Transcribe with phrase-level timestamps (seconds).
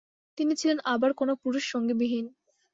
[0.37, 2.25] তিনি ছিলেন আবার কোনও পুরুষ সঙ্গীবিহীন।